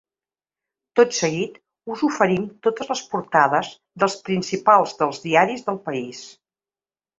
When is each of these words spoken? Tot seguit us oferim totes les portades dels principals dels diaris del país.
Tot 0.99 1.11
seguit 1.17 1.59
us 1.95 2.01
oferim 2.07 2.47
totes 2.69 2.89
les 2.93 3.03
portades 3.13 3.71
dels 4.05 4.19
principals 4.33 4.97
dels 5.03 5.23
diaris 5.29 5.65
del 5.71 5.81
país. 5.87 6.27